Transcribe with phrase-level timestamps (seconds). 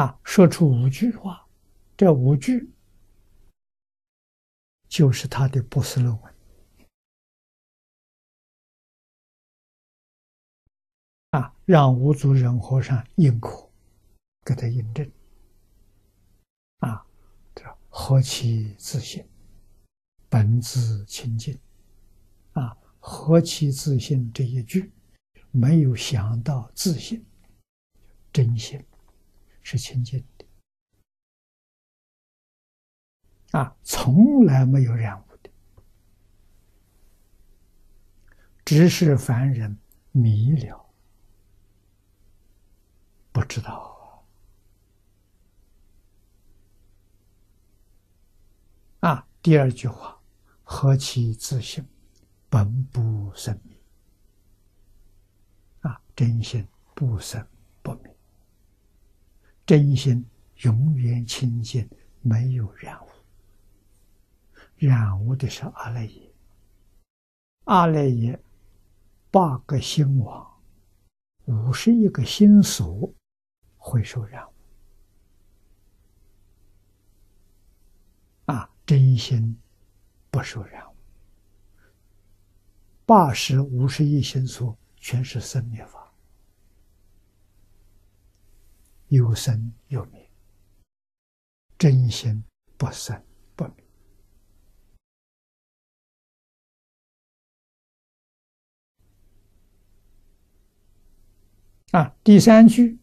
[0.00, 1.46] 啊，说出五句话，
[1.94, 2.72] 这五句
[4.88, 6.34] 就是他的博士论文。
[11.32, 13.70] 啊，让五祖人和尚认可，
[14.42, 15.12] 给他印证。
[16.78, 17.06] 啊，
[17.54, 19.22] 这何其自信，
[20.30, 21.60] 本自清净。
[22.54, 24.90] 啊，何其自信这一句，
[25.50, 27.22] 没有想到自信，
[28.32, 28.82] 真心
[29.62, 30.46] 是清净的。
[33.58, 35.50] 啊，从来没有染污的，
[38.64, 39.76] 只是凡人
[40.12, 40.86] 迷了。
[43.32, 44.24] 不知道
[49.00, 49.26] 啊！
[49.40, 50.20] 第二句话，
[50.62, 51.84] 何其自信，
[52.48, 53.80] 本不生灭。
[55.80, 57.44] 啊，真心不生，
[59.70, 60.26] 真心
[60.62, 61.88] 永远清净，
[62.22, 63.08] 没有染污。
[64.76, 66.34] 染污的是阿赖耶，
[67.66, 68.42] 阿赖耶
[69.30, 70.60] 八个心王，
[71.44, 73.14] 五十一个心所。
[73.82, 74.52] 会受染污
[78.46, 78.68] 啊！
[78.84, 79.56] 真心
[80.30, 80.94] 不受染污，
[83.06, 85.99] 八十五十亿心所全是生灭法，
[89.10, 90.30] 有生有灭，
[91.78, 92.42] 真心
[92.76, 93.22] 不生
[93.54, 93.84] 不灭
[101.92, 102.16] 啊！
[102.24, 102.98] 第三句。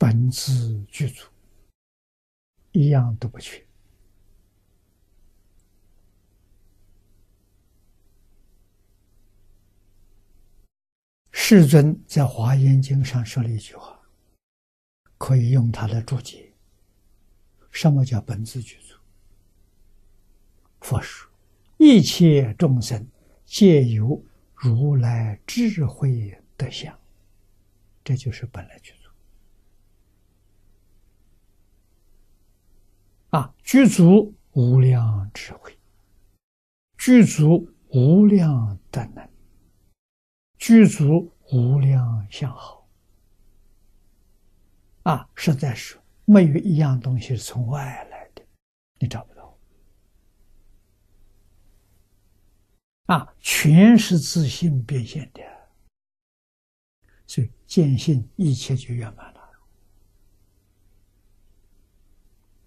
[0.00, 1.26] 本自具足，
[2.70, 3.66] 一样都不缺。
[11.32, 13.97] 世尊在《华严经》上说了一句话，
[15.18, 16.52] 可以用它来注解：
[17.70, 18.94] 什么叫本自具足？
[20.80, 21.28] 佛说，
[21.76, 23.06] 一切众生
[23.44, 24.24] 皆有
[24.54, 26.96] 如来智慧德相，
[28.04, 29.10] 这就是本来具足。
[33.36, 35.76] 啊，具足无量智慧，
[36.96, 39.28] 具足无量德能，
[40.58, 42.77] 具足无量相好。
[45.08, 48.42] 啊，实在是没有一样东西是从外来的，
[48.98, 49.58] 你找不到。
[53.06, 55.40] 啊，全是自信变现的，
[57.26, 59.40] 所以见性一切就圆满了。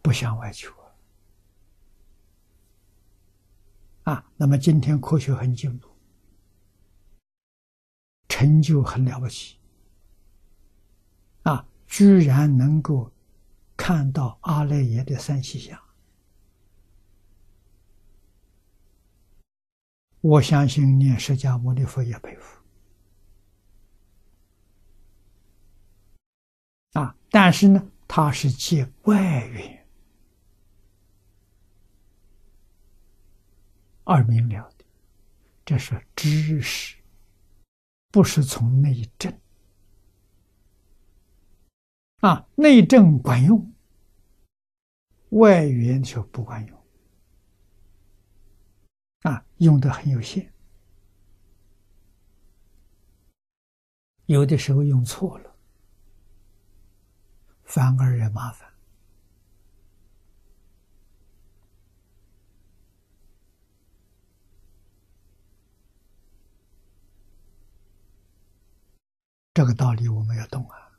[0.02, 0.74] 不向外求
[4.02, 4.26] 啊！
[4.36, 5.88] 那么今天科学很进步，
[8.28, 9.61] 成就很了不起！
[11.92, 13.12] 居然能够
[13.76, 15.78] 看到阿赖耶的三细相，
[20.22, 22.62] 我相信念释迦牟尼佛也佩服
[26.94, 27.14] 啊！
[27.30, 29.86] 但是呢，他是借外缘。
[34.06, 34.86] 而明了的，
[35.66, 36.96] 这是知识，
[38.12, 39.41] 不是从内证
[42.22, 42.48] 啊。
[42.56, 43.74] 内政管用，
[45.30, 46.84] 外缘就不管用
[49.24, 50.52] 啊，用的很有限，
[54.26, 55.56] 有的时候用错了，
[57.64, 58.72] 反而也麻烦。
[69.54, 70.91] 这个道理我们要懂啊！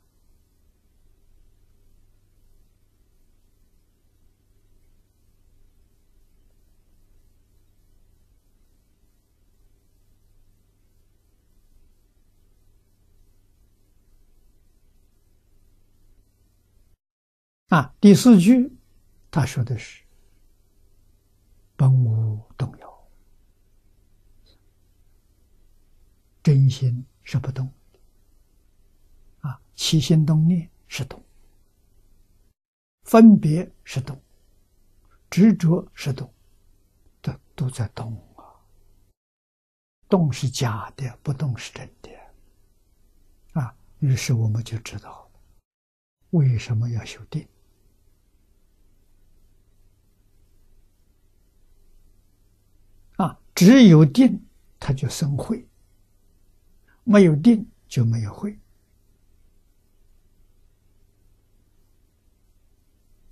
[17.73, 18.71] 啊，第四句
[19.31, 20.03] 他说的是
[21.75, 23.07] “本无动摇”，
[26.43, 27.67] 真心是不动。
[29.39, 31.19] 啊起心动念是动，
[33.05, 34.21] 分别是动，
[35.31, 36.31] 执着是动，
[37.23, 38.53] 都都在动啊！
[40.07, 42.11] 动是假的，不动是真的
[43.59, 43.75] 啊！
[43.97, 45.27] 于是我们就知道
[46.29, 47.47] 为什么要修定
[53.17, 53.39] 啊！
[53.55, 54.43] 只有定，
[54.79, 55.65] 它就生慧；
[57.03, 58.57] 没有定，就没有慧。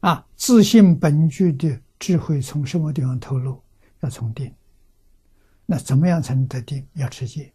[0.01, 3.63] 啊，自信本具的智慧从什么地方透露？
[3.99, 4.53] 要从定。
[5.65, 6.87] 那怎么样才能得定？
[6.93, 7.53] 要持戒，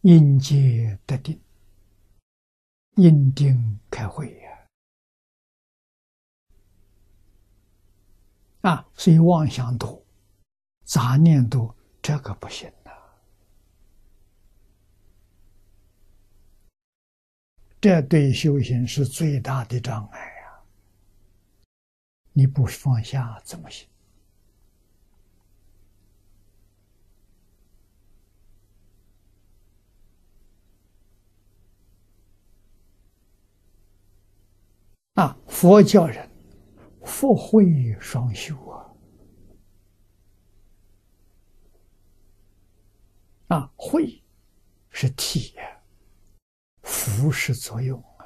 [0.00, 1.40] 因戒得定，
[2.94, 4.38] 因定开慧
[8.62, 8.70] 呀！
[8.70, 10.00] 啊，所以妄想多、
[10.92, 12.92] 杂念多，这个不行的，
[17.80, 20.60] 这对修行是最大的障碍呀！
[22.34, 23.88] 你不放下怎么行？
[35.14, 36.28] 啊，佛教人
[37.02, 38.54] 福慧双修
[43.52, 43.58] 啊！
[43.58, 44.22] 啊，慧
[44.88, 45.82] 是体呀，
[46.82, 48.24] 福是作用啊！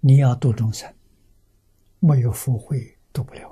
[0.00, 0.94] 你要度众生，
[2.00, 3.50] 没有福慧度不了。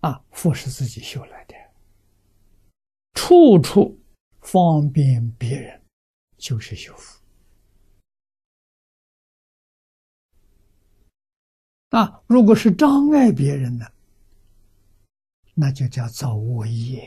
[0.00, 1.54] 啊，福是自己修来的，
[3.14, 4.00] 处处
[4.40, 5.80] 方便别人，
[6.36, 7.21] 就是修福。
[11.92, 13.92] 啊，如果是障碍别人的，
[15.54, 17.04] 那就叫造恶业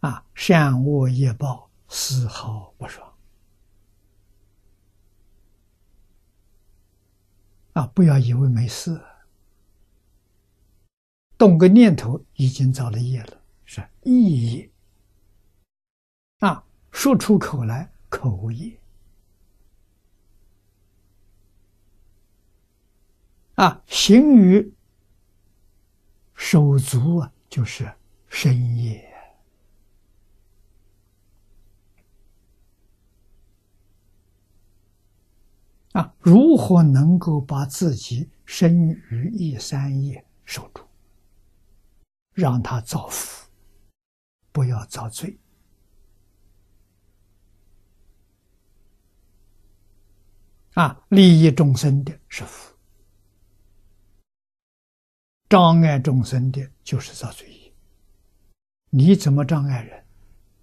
[0.00, 0.08] 呀。
[0.08, 3.12] 啊，善恶业报丝毫不爽。
[7.72, 9.00] 啊，不要以为没事。
[11.36, 14.70] 动个念头，已经造了业了，是意业
[16.38, 16.64] 啊！
[16.92, 18.79] 说出口来，口业
[23.60, 23.82] 啊！
[23.86, 24.72] 行于
[26.32, 27.92] 手足啊，就是
[28.26, 29.06] 身业
[35.92, 36.14] 啊！
[36.20, 40.82] 如何能够把自己身于一三业守住？
[42.32, 43.46] 让他造福，
[44.52, 45.38] 不要遭罪。
[50.72, 52.74] 啊，利益众生的是福，
[55.50, 57.72] 障碍众生的就是造罪业。
[58.90, 60.04] 你怎么障碍人，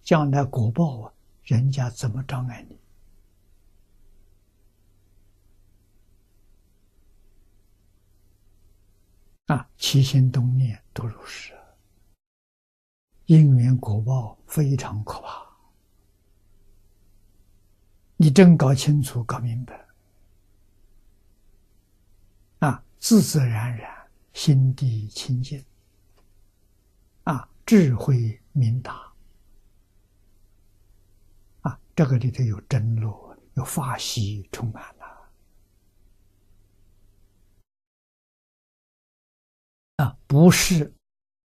[0.02, 1.14] 将来果报啊，
[1.44, 2.80] 人家怎么障碍你？
[9.48, 11.54] 啊，起心动念都如是。
[13.26, 15.46] 因缘果报非常可怕，
[18.16, 19.86] 你真搞清楚、搞明白，
[22.60, 23.97] 啊，自自然然
[24.38, 25.66] 心地清净，
[27.24, 29.12] 啊，智慧明达，
[31.62, 35.32] 啊，这个里头有真乐，有法喜充满了，
[39.96, 40.94] 啊，不是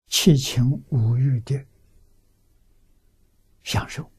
[0.08, 1.64] 七情五欲的。
[3.62, 4.10] 享受，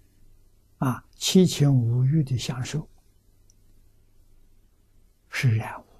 [0.77, 2.87] 啊，七情五欲的享受
[5.29, 5.90] 是染物。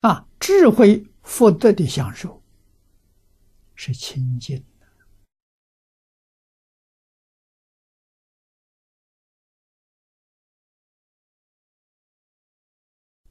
[0.00, 2.42] 啊，智慧福德的享受
[3.74, 4.64] 是清净。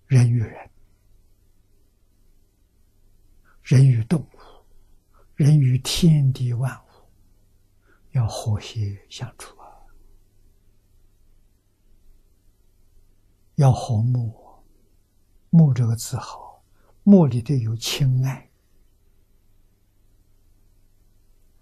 [0.05, 0.69] 人与人，
[3.61, 4.27] 人与动物，
[5.35, 6.89] 人与天地万物，
[8.13, 9.69] 要和谐相处啊！
[13.55, 14.33] 要和睦，
[15.51, 16.48] 睦这个字好，
[17.09, 18.51] 睦里头有亲爱，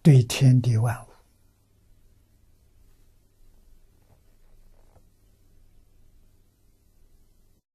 [0.02, 1.10] 对天地万物。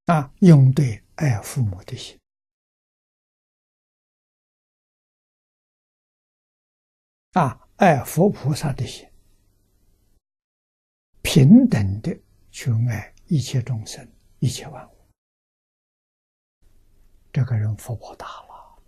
[0.05, 2.21] 啊，用对爱父母的心，
[7.33, 9.09] 啊，爱佛菩萨的心，
[11.23, 12.15] 平等的
[12.51, 14.07] 去爱一切众生、
[14.41, 15.02] 一切万物，
[17.33, 18.79] 这个人福报大了，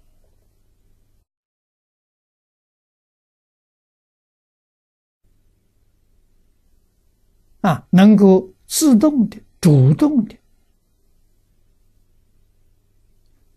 [7.62, 10.36] 啊，能够自动的、主动的。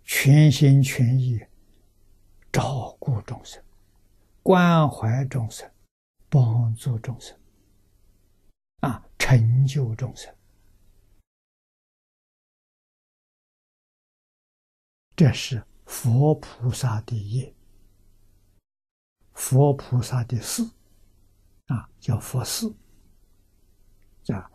[0.05, 1.45] 全心全意
[2.49, 3.61] 照顾众生，
[4.41, 5.69] 关怀众生，
[6.29, 7.37] 帮助众生，
[8.79, 10.33] 啊，成就众生，
[15.17, 17.51] 这是佛菩萨的业，
[19.33, 20.61] 佛菩萨的事，
[21.65, 22.71] 啊，叫佛事，
[24.27, 24.51] 啊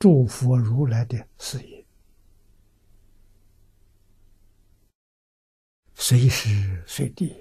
[0.00, 1.86] 诸佛如来的事业，
[5.94, 7.40] 随时随地。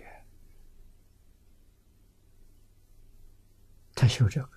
[3.95, 4.49] 他修这个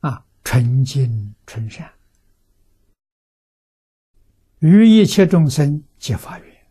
[0.00, 1.88] 啊，纯净纯善，
[4.58, 6.66] 于一切众生皆发愿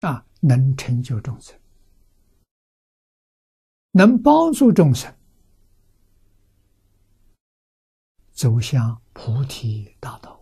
[0.00, 1.58] 啊，能成就众生，
[3.92, 5.10] 能帮助众生。
[8.32, 10.38] 走向菩提大道。